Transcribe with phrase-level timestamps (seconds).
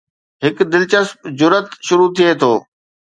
[0.43, 2.51] هڪ دلچسپ جرئت شروع ٿئي ٿو